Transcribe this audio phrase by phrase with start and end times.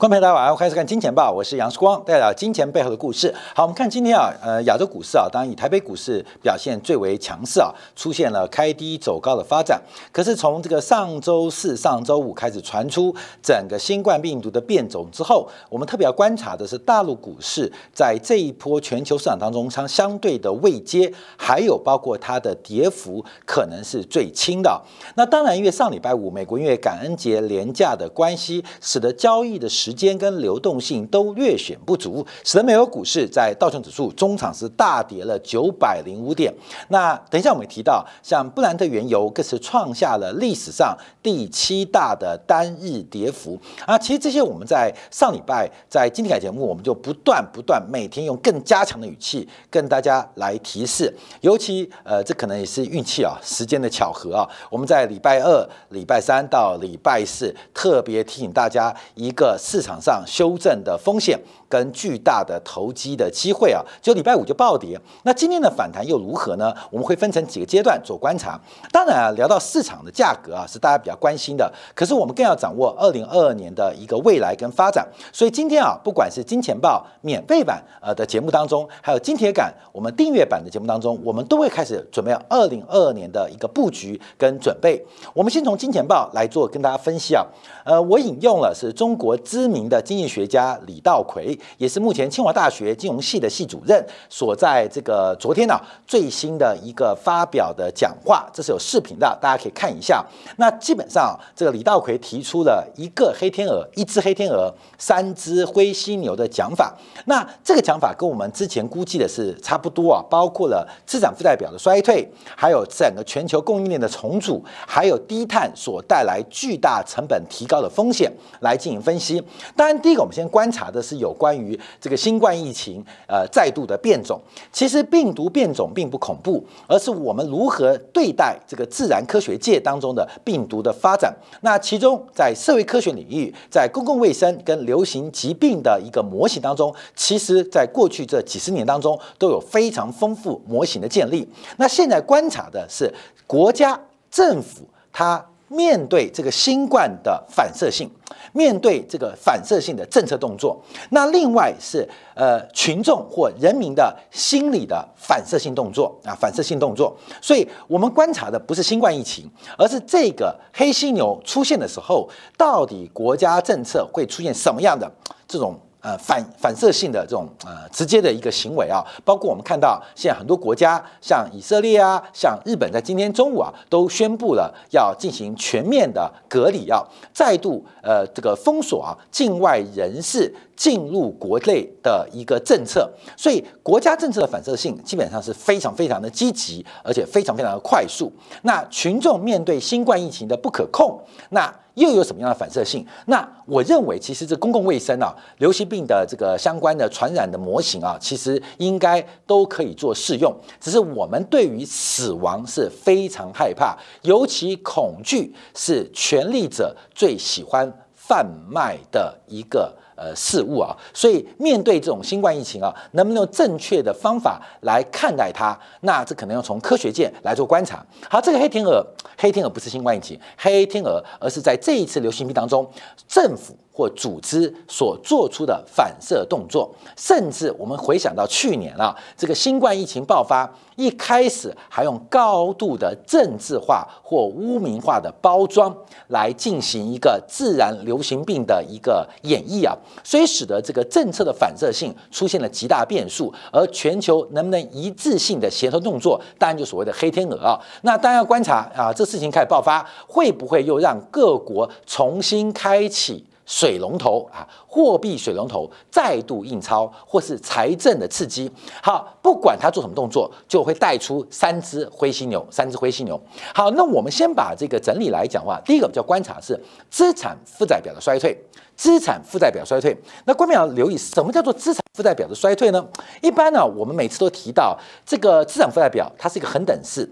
[0.00, 3.34] 观众朋友大家好，欢迎收看《金钱报》，我是杨世光，带来金钱背后的故事。
[3.54, 9.78] 好，我们看今天啊，呃，亚洲股市啊，当然以台北股市表现最为强势啊，出现了开低走高的发展。
[10.10, 24.80] 可是从这个上周四、上周五开始传出整个新冠病毒的变种之后，我们特别要观察的是大陆股市在这一波全球市场当中相相对的位阶，还有包括它的跌幅可能是最轻的。
[25.16, 36.54] 那当然，因为上礼拜五美国因为感恩节廉价的关系，使得交易的时时间跟流动性都略显不足，使得美国股市在道琼指数中场是大跌了九百零五点。
[36.90, 43.98] 那等一下我们提到，像布兰特原油更是创下了历史上第七大的单日跌幅啊！
[43.98, 51.12] 其实这些我们在上礼拜在经济改节目，我们就不断不断每天用更加强的语气跟大家来提示。
[51.40, 54.48] 尤其呃，这可能也是运气啊，时间的巧合啊。
[54.70, 59.79] 我们在礼拜二、礼拜三到礼拜四特别提醒大家一个四。
[59.80, 65.00] 市场上修正的风险跟巨大的投机的机会啊，就礼拜五就暴跌。
[65.22, 66.70] 那今天的反弹又如何呢？
[66.90, 68.60] 我们会分成几个阶段做观察。
[68.92, 71.72] 当然啊，聊到市场的价格啊，是大家比较关心的。
[71.94, 75.08] 可是我们更要掌握二零二二年的一个未来跟发展。
[75.32, 85.02] 所以今天啊，不管是金钱报免费版呃的节目当中，还有金铁杆我们订阅版的节目当中，我们都会开始准备二零二二年的一个布局跟准备。
[85.32, 87.46] 我们先从金钱报来做跟大家分析啊。
[87.86, 100.22] 呃，我引用了是中国知名的经济学家李道葵，也是目前清华大学金融系的系主任，所在这个昨天呢最新的一个发表的讲话，这是有视频的，大家可以看一下。
[100.58, 106.94] 那基本上这个李道葵提出了一个黑天鹅、一只黑天鹅、三只灰犀牛的讲法。
[107.24, 117.70] 那这个讲法跟我们之前估计的是差不多啊，包括了资产负债表的衰退，还有整个全球供应链的重组，还有低碳所带来巨大成本提。
[117.70, 118.28] 高的风险
[118.62, 119.40] 来进行分析。
[119.76, 124.40] 当然，第一个我们先观察的是有关于这个新冠疫情呃再度的变种。
[124.72, 131.34] 其实病毒变种并不恐怖，而是我们如何对待这个自然科学界当中的病毒的发展。
[131.62, 141.48] 那其中在社会科学领域，在公共卫生跟流行疾病的一个模型当中，其实在过去这几十年当中都有非常丰富模型的建立。
[141.76, 143.12] 那现在观察的是
[143.46, 144.00] 国家
[144.30, 144.82] 政府
[145.12, 145.44] 它。
[145.70, 148.10] 面对这个新冠的反射性，
[148.52, 150.76] 面对这个反射性的政策动作，
[151.10, 157.16] 那另外是呃群众或人民的心理的反射性动作啊，反射性动作。
[157.40, 159.48] 所以我们观察的不是新冠疫情，
[159.78, 165.08] 而是这个黑犀牛出现的时候，到底国家政策会出现什么样的
[165.46, 165.78] 这种。
[166.02, 183.06] 呃，反反射性的这种呃直接的一个行为啊，包括我们看到现在很多国家，像以色列啊，像日本，在今天中午啊，都宣布了要进行全面的隔离啊，再度呃这个封锁啊境外人士进入国内的一个政策，
[183.36, 188.32] 所以国家政策的反射性基本上是非常非常的积极，而且非常非常的快速。
[188.62, 191.70] 那群众面对新冠疫情的不可控，那。
[192.00, 193.06] 又有什么样的反射性？
[193.26, 200.54] 那我认为，其实这公共卫生啊，流行病的这个相关的传染的模型啊，其实应该都可以做适用。
[200.80, 209.94] 只是我们对于死亡是非常害怕，尤其恐惧是权力者最喜欢贩卖的一个。
[210.20, 215.74] 呃，事物啊，所以面对这种新冠疫情啊，能不能用正确的方法来看待它？
[216.02, 218.04] 那这可能要从科学界来做观察。
[218.28, 219.02] 好，这个黑天鹅，
[219.38, 222.86] 黑天鹅不是新冠疫情，黑天鹅，而是在这一次流行病当中，
[223.26, 223.74] 政府。
[224.00, 230.66] 或组织所做出的反射动作，甚至我们回想到去年啊，这个新冠疫情爆发，
[230.96, 235.94] 一开始还用高度的政治化或污名化的包装
[236.28, 239.94] 来进行一个自然流行病的一个演绎啊，
[240.24, 253.44] 所以使得这个政策的反射性出现了极大变数，而全球能不能一致性的协同动作，当然就所谓的黑天鹅啊，那当然要观察啊，这事情开始爆发，会不会又让各国重新开启？
[253.66, 258.70] 水龙头啊，货币水龙头再度印钞，或是财政的刺激。
[259.02, 262.66] 好，不管他做什么动作，就会带出三只灰犀牛。
[262.70, 263.40] 三只灰犀牛。
[263.74, 265.80] 好，那我们先把这个整理来讲话。
[265.84, 266.78] 第一个叫观察是
[267.08, 268.56] 资产负债表的衰退。
[268.96, 270.14] 资产负债表衰退，
[270.44, 273.02] 那官民要留意什么叫做资产负债表的衰退呢？
[273.40, 277.26] 一般呢，我们每次都提到这个资产负债表，它是一个恒等式。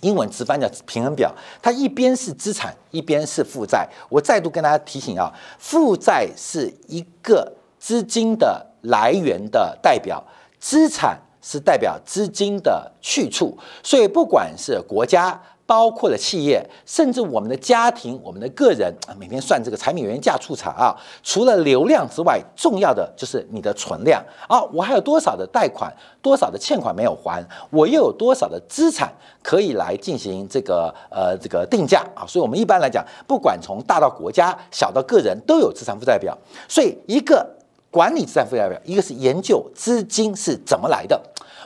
[0.00, 3.88] 英文直翻叫平衡表，它一边是资产，一边是负债。
[4.08, 10.22] 我再度跟大家提醒啊，负债是一个资金的来源的代表，
[10.60, 13.56] 资产是代表资金的去处。
[13.82, 20.96] 所以不管是国家、包括了企业，甚至我们的家庭、我们的个人啊，每天算这个柴米油盐酱醋茶啊。
[21.24, 24.62] 除了流量之外，重要的就是你的存量啊。
[24.72, 25.92] 我还有多少的贷款，
[26.22, 32.24] 多少的欠款没有还，我又有多少的资产可以来进行这个呃这个定价啊。
[32.26, 36.36] 所以，我们一般来讲，不管从大到国家，小到个人，都有资产负债表。
[36.68, 37.44] 所以，一个
[37.90, 41.20] 管理资产负债表，一个是研究资金是怎么来的。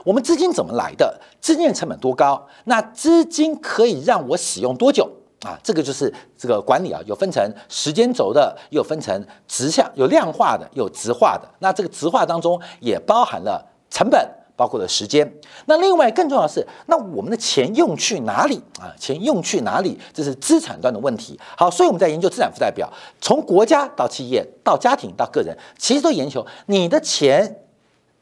[0.04, 1.20] 我们资金怎么来的？
[1.40, 2.46] 资金成本多高？
[2.64, 5.10] 那资金可以让我使用多久
[5.42, 5.58] 啊？
[5.62, 11.48] 这个就是这个管理啊，有分成时间轴的，又分成直向，有量化的，有直化的。
[11.58, 14.26] 那这个直化当中也包含了成本，
[14.56, 15.30] 包括了时间。
[15.66, 18.92] 那另外更重要的是，那我们的钱用去哪里啊？
[18.98, 19.98] 钱用去哪里？
[20.14, 21.38] 这是资产端的问题。
[21.56, 27.64] 好，所以我们在研究资产负债表，从国家到企业到家庭到个人，其实都研究你的钱。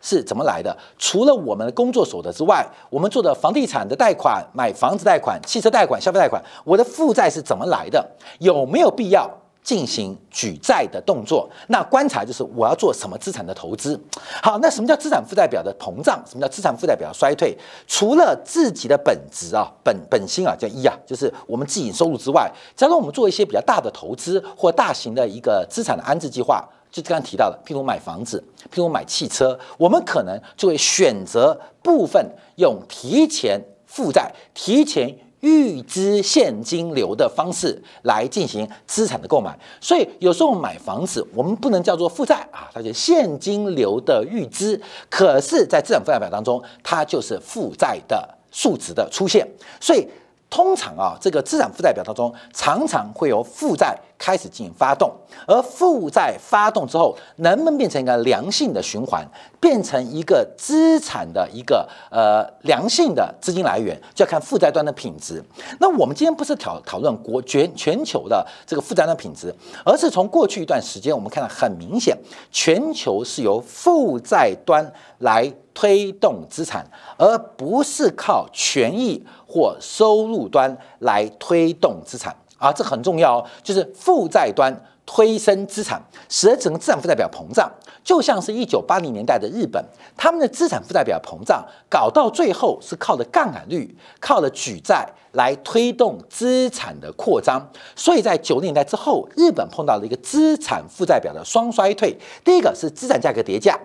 [0.08, 0.74] 是怎么来的？
[0.96, 8.02] 除了我们的工作所得之外，我们做的房地产的贷款、买房子贷款、汽车贷款、消费贷款，我的负债是怎么来的？
[8.38, 9.30] 有没有必要
[9.62, 11.46] 进行举债的动作？
[11.66, 14.00] 那观察就是我要做什么资产的投资？
[14.42, 16.22] 好，那什么叫资产负债表的膨胀？
[16.26, 17.54] 什么叫资产负债表衰退？
[17.86, 26.66] 除了自己的本职啊、本本心啊叫一啊，就是我们自己收入之外，假如我们做一些比较大的投资或大型的一个资产的安置计划。
[26.90, 28.42] 就刚刚提到的，譬如买房子，
[28.72, 32.24] 譬如买汽车，我们可能就会选择部分
[32.56, 39.56] 用提前负债、提前预支现金流的方式来进行资产的购买。
[39.80, 44.80] 所以有时候买房子，我们不能叫做负债啊，它是现金流的预支。
[45.10, 49.46] 可是，在资产负债表当中，它就是负债的数值的出现。
[49.80, 50.08] 所以。
[50.50, 55.12] 通常啊，这个资产负债表当中，常常会由负债开始进行发动，
[55.46, 59.26] 而负债发动之后，能不能变成一个良性的循环，
[59.60, 65.42] 变成一个资产的一个呃良性的资金来源，就要看负债端的品质。
[65.80, 72.16] 那我们今天不是讨讨论国全全球的这个负债端品质，而是从过去一段时间，我们看到很明显，
[72.50, 79.26] 全球是由负债端来推动资产，而不是靠权益。
[79.50, 83.46] 或收入端来推动资产啊，这很重要哦。
[83.62, 84.70] 就是负债端
[85.10, 87.72] 推升资产，使得整个资产负债表膨胀，
[88.04, 89.82] 就像是一九八零年代的日本，
[90.18, 97.58] 他们的资产负债表膨胀搞到最后是靠的杠杆率，靠了举债来推动资产的扩张。
[97.96, 102.14] 所以在九零年代之后，日本碰到了一个资产负债表的双衰退。
[102.44, 103.80] 第一个是资产价格跌价，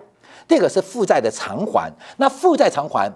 [0.46, 1.90] 第二个是负债的偿还。
[2.18, 3.10] 那负债偿还。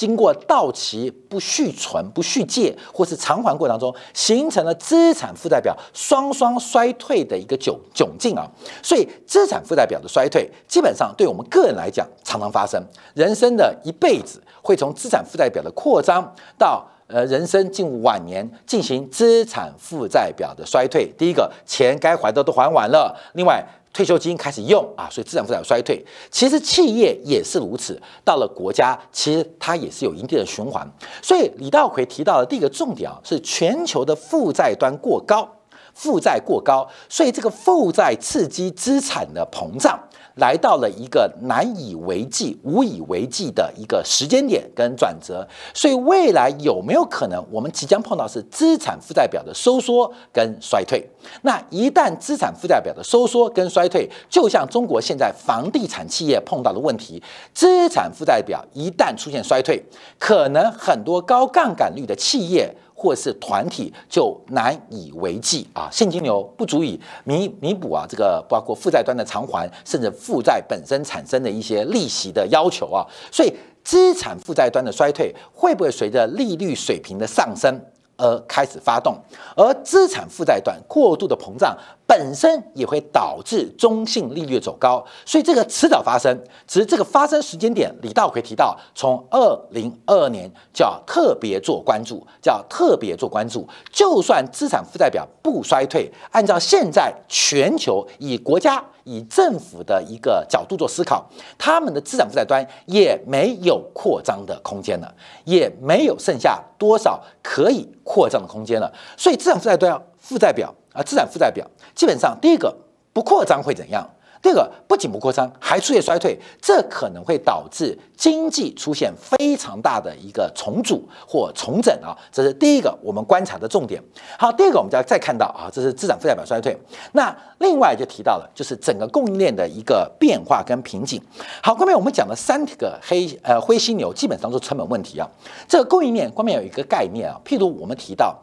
[0.00, 8.48] 经过到期不续存、不续借或是偿还过程当中，形成了资产负债表双双衰退的一个窘窘境啊。
[8.82, 12.82] 所以，资产负债表的衰退，基本上对我们个人来讲常常发生。
[13.12, 21.12] 人生的一辈子会从资产负债表的扩张到呃人生进入晚年进行资产负债表的衰退。
[21.18, 23.62] 第一个，钱该还的都还完了；另外，
[23.92, 26.04] 退休金开始用啊，所以资产负债衰退。
[26.30, 30.88] 其实企业也是如此，到了国家，其实它也是有一定的循环。
[31.20, 35.48] 所以李稻葵提到的第一个重点啊，是全球的负债端过高，
[35.92, 39.98] 负债过高，所以这个负债刺激资产的膨胀。
[40.40, 51.06] 来到了一个难以为继、无以为继的一个时间点跟转折，所以未来有没有可能我们即将碰到是资产负债表的收缩跟衰退？
[51.42, 59.80] 那一旦资产负债表的收缩跟衰退，就像中国现在房地产企业碰到的问题，资产负债表一旦出现衰退，
[60.18, 62.74] 可能很多高杠杆率的企业。
[63.00, 73.00] 或是团体就难以为继啊，现金流不足以弥弥补啊，这个包括负债端的偿还，甚至负债本身产生的一些利息的要求啊，
[73.32, 73.50] 所以
[73.82, 77.80] 资产负债端的衰退会不会随着利率水平的上升？
[78.20, 79.16] 而开始发动，
[79.56, 81.74] 而资产负债端过度的膨胀
[82.06, 93.66] 本身也会导致中性利率走高，所以这个迟早发生，只是这个发生时间点，李道奎提到，从二零二二年就要特别做关注，叫特别做关注。
[93.90, 98.84] 就算资产负债表不衰退，按照现在全球以国家。
[99.04, 101.26] 以政府的一个角度做思考，
[101.58, 105.14] 他们的资产负债端也没有扩张的空间了，
[105.44, 108.92] 也没有剩下多少可以扩张的空间了。
[109.16, 112.74] 所以资产负债端负债表啊，资产负债表基本上第一个
[113.12, 114.08] 不扩张会怎样？
[114.42, 124.02] 第二个不仅不扩张，还出现衰退，这可能会导致经济出现非常大的一个重组或重整啊，这是第一个我们观察的重点。
[124.38, 126.74] 好，第二个我们就要再看到啊，这是资产负债表衰退。
[127.12, 131.20] 那另外就提到了，就是整个供应链的一个变化跟瓶颈。
[131.62, 135.28] 好，后面我们讲了三个黑呃灰犀牛，基本上是成本问题啊。
[135.68, 138.34] 这个供应链后面有一个概念啊，譬如我们提到，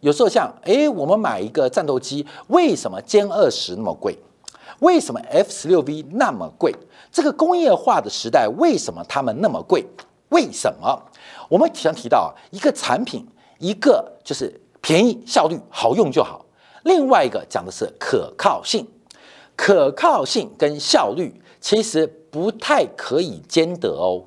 [0.00, 4.16] 有时候像诶，我们买一个战斗机，为什么歼二十那么贵？
[4.80, 6.74] 为什么 F 十六 V 那么贵？
[7.10, 9.84] 这个工业化的时代，为什么他们那么贵？
[10.30, 11.02] 为什么？
[11.48, 13.26] 我们常提到啊，一个产品，
[13.58, 16.44] 一个就是便宜、效率好用就好；
[16.84, 18.88] 另外一个讲的是可靠性，
[19.54, 24.24] 可靠性跟效率其实不太可以兼得哦。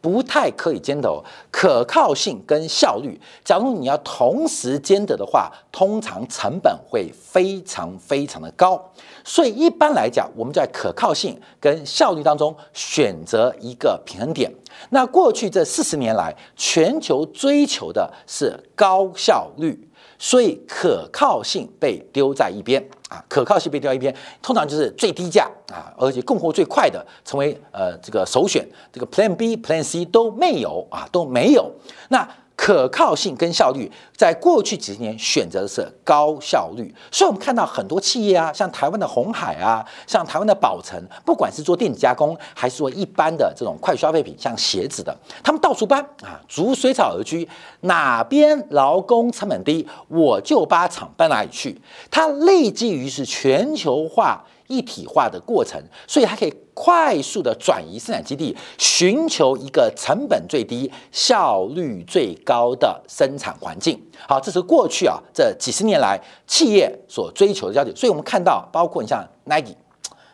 [0.00, 8.92] 不太可以兼得，可靠性跟效率，假如你要同时兼得的话，通常成本会非常非常的高。
[9.24, 14.52] 所以一般来讲，我们在可靠性跟效率当中选择一个平衡点。
[14.90, 19.87] 那过去这四十年来，全球追求的是高效率。
[20.18, 31.72] 所以可靠性被丢在一边啊，可靠性被丢在一边，通常就是最低价啊，而且供货最快的成为呃这个首选，这个 Plan B、Plan C 都没有啊，都没有。
[32.08, 47.48] 那可靠性跟效率，在过去几年选择的是高效率，所以我们看到很多企业啊，像台湾的红海啊，像台湾的宝成，不管是做电子加工，还是做一般的这种快消费品，像鞋子的，他们到处搬啊，逐水草而居，
[47.82, 54.44] 哪边劳工成本低，我就把厂搬哪里去，它立基于是全球化。
[54.68, 64.00] 一体化的过程，所以它可以快速的转移生产基地，寻求一个成本最低、效率最高的生产环境。
[64.28, 67.96] 好，这是过去啊这几十年来企业所追求的焦点。
[67.96, 69.74] 所以我们看到，包括你像 Nike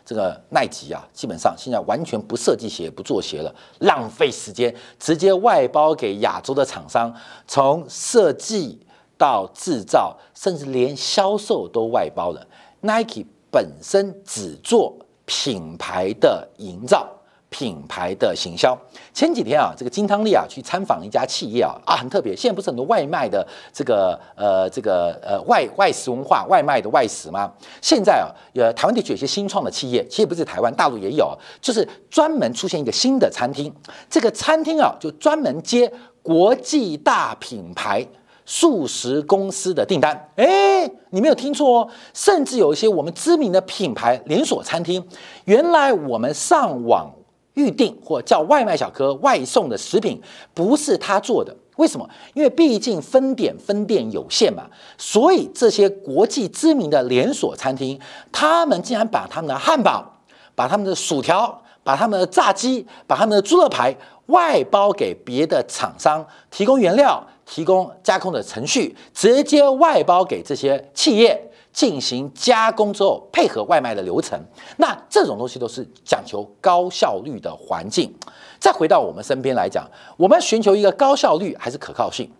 [0.05, 7.11] 这个耐吉啊，基本上现在完全不设计鞋、不做鞋了，浪费时间，直接外包给亚洲的厂商，
[7.47, 8.79] 从设计
[9.17, 12.45] 到制造，甚至连销售都外包了。
[12.81, 13.25] Nike。
[13.55, 14.93] 本身只做
[15.23, 17.07] 品牌的营造、
[17.47, 18.77] 品牌的行销。
[19.13, 22.35] 前几天啊，这个金汤力啊去参访一家企业啊啊，很特别。
[22.35, 27.49] 现在不是很多外卖的这个呃这个呃外外食文化，外卖的外食吗？
[27.81, 33.73] 现在啊，呃台湾地区有些新创的企业，其实不是台湾，大陆也有，就是专门出现一个新的餐厅。
[34.09, 35.89] 这个餐厅啊，就专门接
[36.21, 38.05] 国际大品牌。
[38.45, 45.03] 数十公司的订单，哎，你没有听错哦，甚至有一些我们知名的品牌连锁餐厅，
[45.45, 47.11] 原来我们上网
[47.55, 50.21] 预订或叫外卖小哥外送的食品
[50.53, 52.07] 不是他做的，为什么？
[52.35, 57.99] 因为毕竟分点分店有限嘛，所以这些国际知名的连锁餐厅，
[58.31, 60.05] 他们竟然把他们的汉堡、
[60.53, 63.95] 把他们的薯条、把他们的炸鸡、把他们的猪肉排
[64.27, 67.25] 外包给别的厂商，提供原料。
[67.45, 74.39] 提供加工的程序，直接外包给这些企业进行加工之后，配合外卖的流程。
[74.77, 78.13] 那这种东西都是讲求高效率的环境。
[78.59, 79.87] 再回到我们身边来讲，
[80.17, 82.31] 我们寻求一个高效率还是可靠性？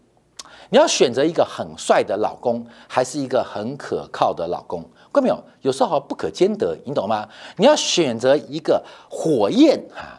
[0.69, 4.83] 你要选择一个很帅的老公，还是一个很可靠的老公？
[5.11, 5.43] 各位没有？
[5.61, 7.29] 有时候不可兼得，你懂吗？
[7.57, 10.17] 你要选择一个火焰啊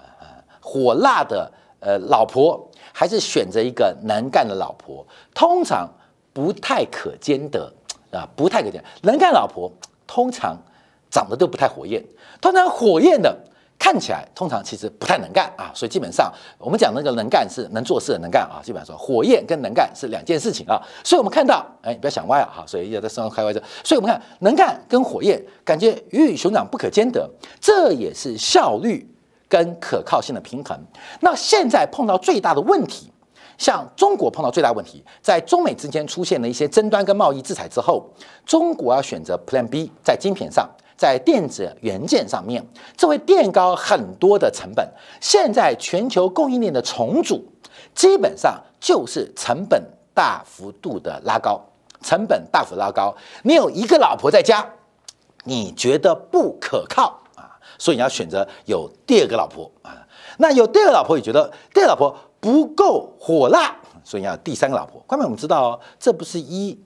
[0.61, 1.51] 火辣的
[1.81, 2.66] 呃老婆。
[2.99, 5.87] 还是选择一个能干的老婆，通常
[6.33, 7.71] 不太可兼得
[8.11, 8.83] 啊，不太可兼。
[9.03, 9.71] 能干老婆
[10.07, 10.57] 通常
[11.11, 12.03] 长得都不太火焰，
[12.41, 13.39] 通常火焰的
[13.79, 15.71] 看起来通常其实不太能干啊。
[15.75, 20.81] 所以基本上我们讲那个能干是能做事能干啊，基本上说火焰跟能干是两件事情啊。
[21.05, 23.61] 所以我们看到，哎，不要想歪啊，哈，所以要在身上开玩笑。
[23.85, 27.29] 所以我们看能干跟火焰，感觉鱼与熊掌不可兼得，
[27.61, 29.07] 这也是效率。
[29.49, 30.79] 跟可靠性的平衡，
[31.21, 33.13] 那现在碰到最大的问题，
[33.57, 38.05] 像中国碰到最大问题，在中美之间出现了一些争端跟贸易制裁之后，
[38.45, 44.87] 中国要选择 Plan B，在晶片上，在电子元件上面，这会垫高很多的成本。
[45.21, 47.45] 现在全球供应链的重组，
[47.95, 51.61] 基本上就是成本大幅度的拉高，
[52.03, 53.15] 成本大幅拉高。
[53.43, 54.69] 你有一个老婆在家，
[55.45, 57.23] 你觉得不可靠。
[57.79, 60.07] 所以你要选择有第二个老婆啊，
[60.39, 65.01] 那有第二个老婆，也觉得第二个老婆不够火辣，所以要第三个老婆。
[65.07, 66.79] 关键我们知道哦，这不是一、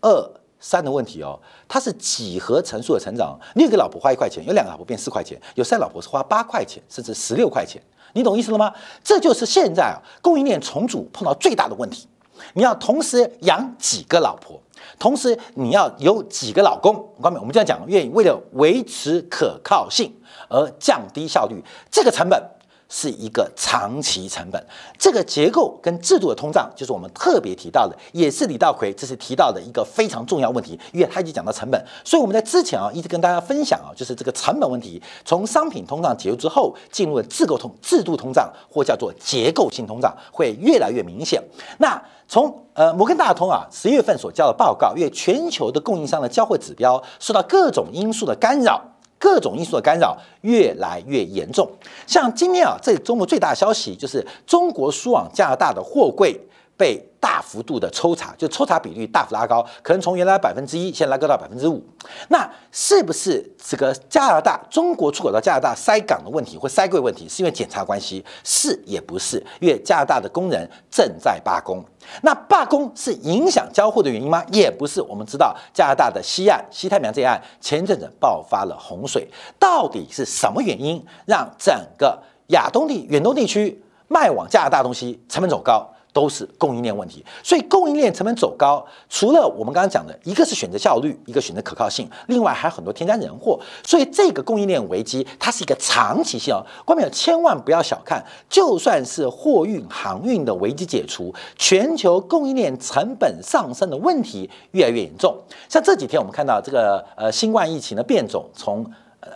[0.00, 1.38] 二、三的问题哦，
[1.68, 3.38] 它是几何乘数的成长。
[3.54, 8.72] 你有个老婆花一块钱，有两个老婆变四块钱，有三个老婆是花八块钱，甚至十六块钱，你懂意思了吗？
[9.02, 12.08] 这就是现在啊供应链重组碰到最大的问题。
[12.54, 14.60] 你要同时养几个老婆，
[14.98, 20.12] 同时你要有几个老公，我们我们这样讲，愿意为了维持可靠性
[20.48, 22.53] 而降低效率，这个成本。
[22.96, 41.42] 是一个长期成本，这个结构跟制度的通胀，就是我们特别提到的，也是李道奎这次提到的一个非常重要问题，因为他已经讲到成本，所以我们在之前啊一直跟大家分享啊，就是这个成本问题，从商品通胀结束之后，进入了制构通制度通胀或叫做结构性通胀，会越来越明显。
[41.78, 48.80] 那从呃摩根大通啊十月份所交的报告，因为全球的供应商的交货指标受到各种因素的干扰。
[49.24, 51.66] 各种因素的干扰越来越严重，
[52.06, 56.38] 像今天啊，这周末最大的消息就是中国输往加拿大的货柜
[56.76, 61.82] 被大幅度的抽查，就抽查比率大幅拉高，可能从原来百分之一，现在拉高到百分之五。
[62.28, 68.24] 那是不是这个加拿大中国出口到加拿大塞港的问题或塞柜问题，是因为检查关系？
[68.42, 69.38] 是也不是？
[69.60, 71.82] 因为加拿大的工人正在罢工。
[72.22, 74.44] 那罢工是影响交货的原因吗？
[74.50, 75.00] 也不是。
[75.00, 79.26] 我们知道加拿大的西岸、西太平洋这一岸前一阵子爆发了洪水，
[79.58, 85.88] 到底是什么原因让整个亚东地、远东地区卖往加拿大东西成本走高？
[86.14, 96.64] 都是供应链问题，所以供应链成本走高，除了我们刚刚讲的，一个是选择效率，一个选择可靠性，另外还有很多添加人货，所以这个供应链危机它是一个长期性哦。
[96.84, 105.36] 观众朋友千万不要小看，就算是货运航运的危机解除，全球供应链成本上升的问题越来越严重。
[105.68, 108.86] 像这几天我们看到这个呃新冠疫情的变种从。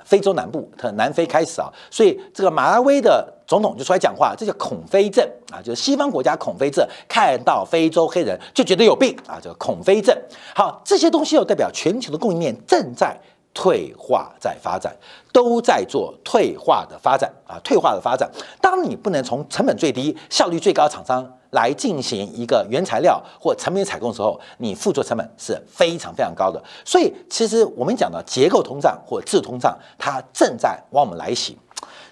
[0.05, 10.17] 非洲南部，它南非开始啊，所以这个马拉维的总统就出来讲话，这叫恐非症啊，就是西方国家恐非症，看到非洲黑人就觉得有病啊，这个恐非症。
[10.55, 13.19] 好，这些东西又代表全球的供应链正在。
[13.55, 14.95] 退化在发展，
[15.33, 18.31] 都在做退化的发展啊，退化的发展。
[18.61, 26.63] 当你不能从成本最低、效率最高厂商来进行一个原材料或成品采购的时候，你付出成本是非常非常高的。
[26.85, 31.57] 所以，其实我们讲的结构通胀或制通胀，它正在往我们来袭。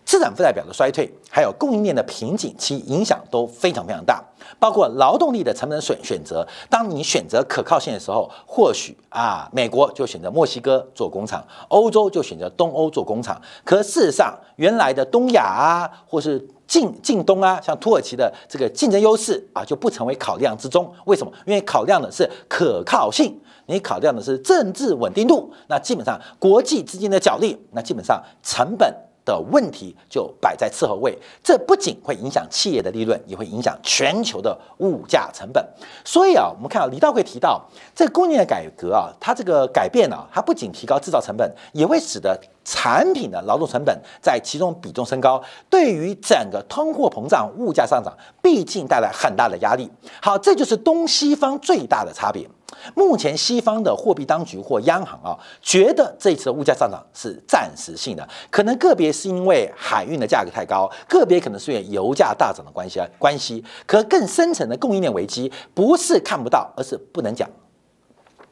[0.04, 4.22] 资产负债表的衰退，还有供应链的瓶颈，其影响都非常非常大。
[4.60, 13.42] 包括劳动力的成本选选择，当你选择可靠性的时候，或许啊，美国就选择墨西哥做工厂，欧洲就选择东欧做工厂。
[13.64, 20.92] 可事实上，原来的东亚啊，或是近近东啊，像土耳其的这个竞争优势啊，就不成为考量之中。
[21.04, 21.32] 为什么？
[21.46, 25.52] 因为考量的是可靠性，你考量的是政治稳定度。
[25.68, 28.92] 那基本上国际资金的角力，那基本上成本。
[29.26, 35.62] 的问题就摆在次后位，这不仅会影响企业的利润，也会影响全球的物价成本。
[36.04, 37.60] 所以啊，我们看到李道会提到
[37.94, 49.90] 这个供应链改革啊，它这个改变啊，它不仅提高制造成本，也会使得产品的劳动成本在其中比重升高，对于整个通货膨胀、物价上涨，毕竟带来很大的压力。
[50.22, 52.48] 好，这就是东西方最大的差别。
[52.94, 63.64] 目前西方的货币当局或央行啊，觉得这次的物价上涨是暂时性的，可能个别是因为海运的价格太高，个别可能是因为油价大涨的关系啊关系。
[63.86, 67.48] 可更深层的供应链危机不是看不到，而是不能讲，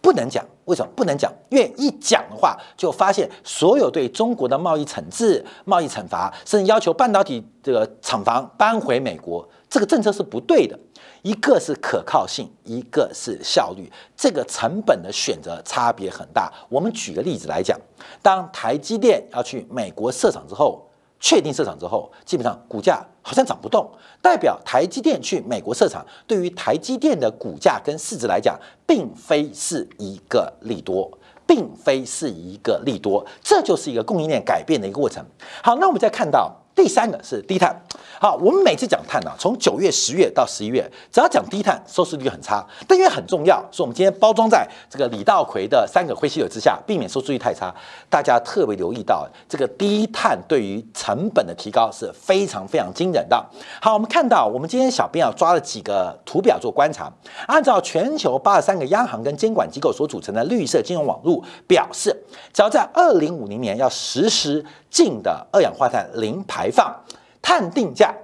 [0.01, 0.45] 不能讲。
[0.67, 1.31] 为什么不能讲？
[1.51, 10.79] 因为一讲的话，就发现所有对中国的贸易惩治、贸易惩罚，甚至要求半导体这个厂房搬回美国，这个政策是不对的。
[11.23, 16.53] 一个是可靠性，一个是效率，这个成本的选择差别很大。
[16.69, 17.77] 我们举个例子来讲，
[18.23, 23.91] 当台积电要去美国设厂之后，确定设厂之后，基本上股价好像涨不动，
[24.23, 28.57] 代表台积电去美国设厂，对于台积电的股价跟市值来讲，
[28.87, 31.11] 并非是一个利多，
[31.49, 35.25] 并非是一个利多，这就是一个供应链改变的一个过程。
[35.65, 36.61] 好，那我们再看到。
[36.75, 37.75] 第三个是低碳，
[38.21, 42.67] 好，我们每次讲碳呢，从九月、十月到十一月，只要讲低碳，收视率很差。
[42.89, 47.73] 但因为很重要，所以我们今天包装在这个李道葵的三个灰犀牛之下，避免收视率太差。
[48.11, 53.45] 大家特别留意到，这个低碳对于成本的提高是非常非常惊人的。
[53.81, 57.11] 好，我们看到，我们今天小编要抓了几个图表做观察，
[57.47, 64.65] 按照全球八十三个央行跟监管机构所组成的绿色金融网络表示，只要在二零五零年要实施。
[64.95, 66.95] 净的二氧化碳零排放，
[67.43, 68.15] 碳定价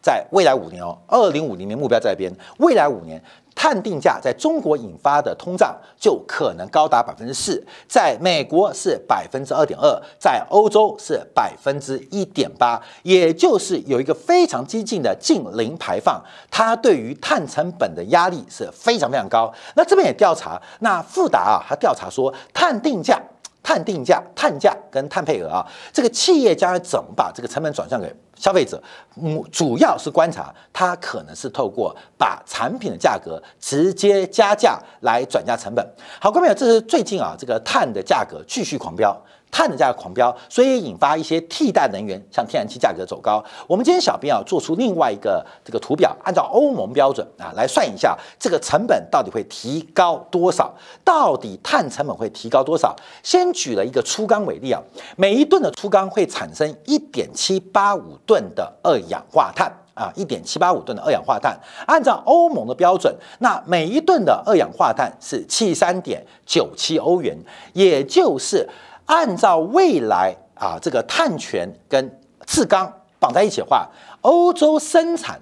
[0.00, 3.22] 在未来五年哦，二零五零年目标在边，未来五年
[3.54, 19.52] 碳定价在中国引发的通胀就可能高达百分之四，在美国是百分之二点二，在欧洲是百分之一点八，也就是有一个非常激进的近零排放，它对于碳成本的压力是非常非常高。
[19.76, 23.20] 那这边也调查，那富达啊，他调查说碳定价。
[23.62, 28.82] 碳定价、碳价跟碳配额啊，这个企业将来怎么把这个成本转向给消费者？
[29.16, 35.86] 嗯，主要是观察它可能是透过把产品的价格直接加价来转嫁成本。
[36.20, 39.16] 好，各位朋友，这是最近啊，这个碳的价格继续狂飙。
[39.52, 43.44] 碳的价格狂飙，所以引发一些替代能源，像天然气价格走高。
[43.68, 52.96] 我们今天小编啊做出另外一个这个图表，按照欧盟标准啊来算一下这个成本到底会提高多少，到底碳成本会提高多少？
[53.22, 54.80] 先举了一个粗钢为例啊，
[55.16, 61.54] 每一吨的粗钢会产生一点七八五吨的二氧化碳啊，一点七八五吨的二氧化碳。
[61.86, 67.36] 按照欧盟的标准，那每一吨的二氧化碳是七三点九七欧元，
[67.74, 68.66] 也就是。
[69.12, 73.86] 按照未来啊，这个碳权跟制钢绑在一起的话，
[74.22, 75.38] 欧洲生产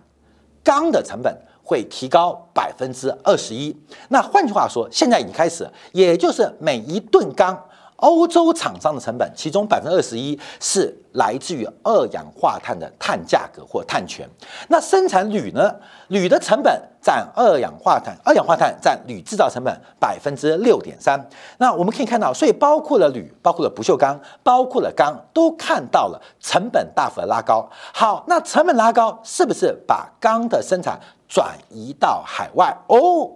[0.64, 3.80] 钢的成本会提高百分之二十一。
[4.08, 7.56] 那换句话说，现在已经开始，也就是每一吨钢。
[8.00, 14.28] 欧洲厂商的成本，其中百分之二十一是来自于二氧化碳的碳价格或碳权。
[14.68, 15.74] 那生产铝呢？
[16.08, 21.24] 铝的成本占二氧化碳，二氧化碳占铝制造成本百分之六点三。
[21.58, 27.68] 那我们可以看到，所以包括了铝，包括了不锈钢，包括了钢，都看到了成本大幅的拉高。
[27.94, 32.76] 好，那成本拉高是不是把钢的生产转移到海外？
[32.88, 33.30] 哦，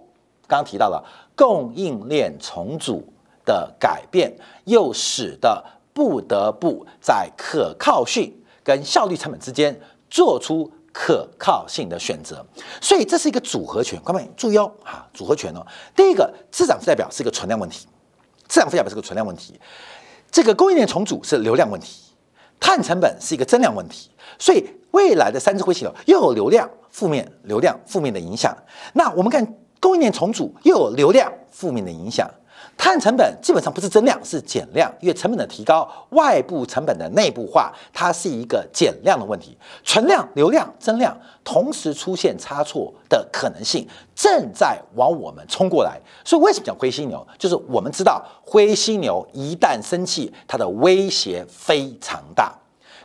[0.47, 1.01] 刚刚提到了
[1.35, 3.01] 供应链重组。
[3.45, 9.79] 的改变，又使得不得不在可靠性跟效率成本之间
[10.09, 12.45] 做出可靠性的选择，
[12.81, 14.01] 所以这是一个组合拳。
[14.03, 15.65] 各位注意哦，哈，组合拳哦。
[15.95, 17.85] 第一个，资产负债表是一个存量问题，
[18.47, 19.59] 资产负债表是个存量问题。
[20.31, 22.01] 这个供应链重组是流量问题，
[22.59, 24.09] 碳成本是一个增量问题。
[24.39, 28.55] 所以未来的三只灰系统又有流量负面、流量负面的影响。
[28.93, 29.45] 那我们看
[29.79, 32.29] 供应链重组又有流量负面的影响。
[32.77, 39.57] 碳成本基本上不是增量，是减量，因为成本的提高，外部成本的内部化，它是一个减量的问题。
[39.83, 45.99] 存量、流量、增量同时出现差错的可能性，正在往我们冲过来。
[46.23, 47.25] 所以为什么讲灰犀牛？
[47.39, 52.53] 就是我们知道灰犀牛一旦生气，它的威胁非常大。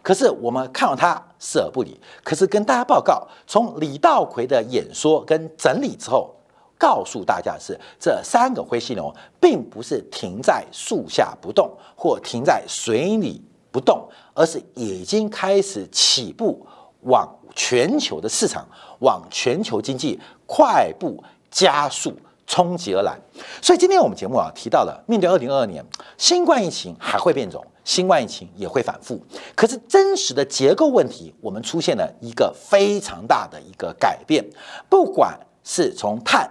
[0.03, 2.01] 可是我们看到它视而不理。
[2.25, 6.35] 可是跟大家报告，从李道奎的演说跟整理之后。
[6.81, 16.66] 告诉大家是，这三个灰犀牛并不是停在树下不动，或停在水里不动，而是已经开始起步，
[17.03, 18.66] 往全球的市场，
[19.01, 22.16] 往全球经济快步加速
[22.47, 23.14] 冲击而来。
[23.61, 25.85] 所以今天我们节目啊提到了，面对二零二二年
[26.16, 29.21] 新冠疫情还会变种，新冠疫情也会反复。
[29.55, 34.43] 可是真实的结构问题，我们出现了一个非常大的一个改变，
[34.88, 36.51] 不管是从碳。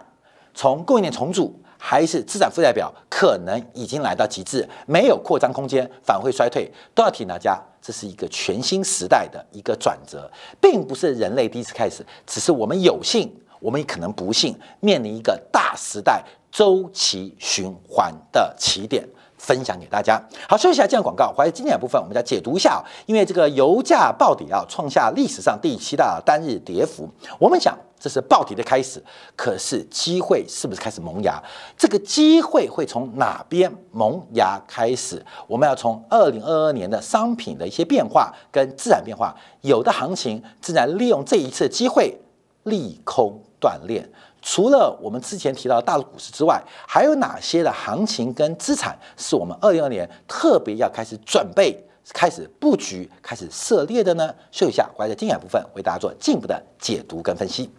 [0.53, 19.07] 从供应链重组还是资产负债表，可能已经来到极致，没有扩张空间，反会衰退，都要提醒大家，这是一个全新时代的一个转折，并不是人类第一次开始，只是我们有幸，我们也可能不幸面临一个大时代周期循环的起点。
[19.41, 20.21] 分享给大家。
[20.49, 21.31] 好，休息一下，这样广告。
[21.31, 22.83] 怀今天的部分，我们再解读一下。
[23.05, 27.07] 因为这个油价暴跌啊，创下历史上第七大单日跌幅。
[27.39, 29.03] 我们想，这是暴跌的开始。
[29.35, 31.41] 可是机会是不是开始萌芽？
[31.77, 35.23] 这个机会会从哪边萌芽开始？
[35.47, 42.17] 我们要从二零二二年的商品的一些变化跟自然变化，有的行情正在利用这一次机会
[42.63, 44.09] 利空锻炼。
[44.41, 51.77] 除了我们之前提到的大陆股市之外，还有哪些的行情跟资产是我们二零二年特别要开始准备、
[52.13, 54.33] 开始布局、开始涉猎的呢？
[54.49, 57.69] 休息一下，回来精选部分为大家做进一步的解读跟分析。